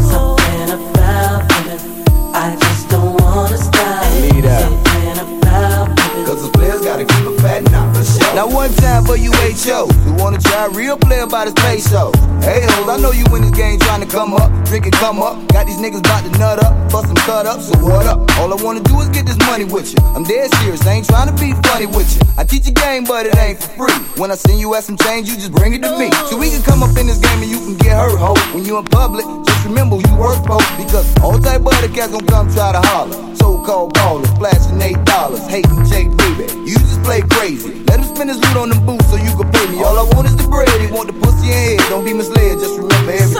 One 8.54 8.72
time 8.74 9.04
for 9.04 9.16
you 9.16 9.32
HO 9.34 9.86
who 10.06 10.14
wanna 10.14 10.38
try 10.38 10.66
real 10.66 10.96
player 10.96 11.26
by 11.26 11.44
his 11.44 11.54
peso. 11.54 12.12
Hey 12.40 12.62
hoes, 12.62 12.88
I 12.88 12.96
know 13.02 13.10
you 13.10 13.26
in 13.34 13.42
this 13.42 13.50
game 13.50 13.80
trying 13.80 14.00
to 14.00 14.06
come 14.06 14.32
up, 14.32 14.48
drinking 14.64 14.92
come 14.92 15.20
up. 15.20 15.34
Got 15.48 15.66
these 15.66 15.78
niggas 15.78 15.98
about 15.98 16.22
to 16.22 16.38
nut 16.38 16.62
up, 16.62 16.72
bust 16.92 17.08
some 17.08 17.16
cut 17.26 17.46
up, 17.46 17.60
so 17.60 17.76
what 17.84 18.06
up? 18.06 18.18
All 18.38 18.52
I 18.54 18.62
wanna 18.62 18.80
do 18.80 19.00
is 19.00 19.08
get 19.08 19.26
this 19.26 19.38
money 19.38 19.64
with 19.64 19.92
you. 19.92 19.98
I'm 20.14 20.22
dead 20.22 20.54
serious, 20.54 20.86
I 20.86 20.92
ain't 20.92 21.06
trying 21.06 21.26
to 21.26 21.34
be 21.34 21.52
funny 21.66 21.86
with 21.86 22.06
you. 22.14 22.22
I 22.38 22.44
teach 22.44 22.68
a 22.68 22.70
game, 22.70 23.04
but 23.04 23.26
it 23.26 23.36
ain't 23.36 23.58
for 23.60 23.88
free. 23.88 23.98
When 24.20 24.30
I 24.30 24.36
send 24.36 24.60
you 24.60 24.72
at 24.76 24.84
some 24.84 24.96
change, 24.96 25.28
you 25.28 25.34
just 25.34 25.52
bring 25.52 25.74
it 25.74 25.82
to 25.82 25.98
me. 25.98 26.12
So 26.30 26.38
we 26.38 26.50
can 26.50 26.62
come 26.62 26.82
up 26.84 26.96
in 26.96 27.08
this 27.08 27.18
game 27.18 27.42
and 27.42 27.50
you 27.50 27.58
can 27.58 27.76
get 27.76 27.96
hurt, 27.96 28.16
ho. 28.16 28.34
When 28.54 28.64
you 28.64 28.78
in 28.78 28.84
public, 28.84 29.26
remember 29.64 29.96
who 29.96 30.02
you 30.08 30.16
work 30.16 30.38
for. 30.46 30.58
Because 30.76 31.06
all 31.22 31.38
type 31.38 31.62
other 31.66 31.88
cats 31.88 32.12
gon' 32.12 32.26
come 32.26 32.52
try 32.52 32.72
to 32.72 32.80
holler. 32.88 33.16
So-called 33.36 33.94
ballers, 33.94 34.30
flashing 34.38 34.80
eight 34.80 35.02
dollars, 35.04 35.46
hating 35.46 35.84
J 35.86 36.08
baby. 36.08 36.46
You 36.68 36.76
just 36.78 37.02
play 37.02 37.22
crazy. 37.22 37.84
Let 37.84 38.00
him 38.00 38.08
spend 38.14 38.30
his 38.30 38.38
loot 38.40 38.56
on 38.56 38.68
them 38.70 38.84
boots 38.86 39.08
so 39.10 39.16
you 39.16 39.32
can 39.36 39.50
pay 39.52 39.66
me. 39.70 39.82
All 39.82 39.98
I 39.98 40.04
want 40.14 40.28
is 40.28 40.36
the 40.36 40.48
bread. 40.48 40.68
He 40.80 40.86
want 40.92 41.08
the 41.08 41.16
pussy 41.20 41.50
and 41.50 41.80
head. 41.80 41.90
Don't 41.90 42.04
be 42.04 42.14
misled. 42.14 42.58
Just 42.58 42.78
remember 42.78 43.12
everything. 43.12 43.34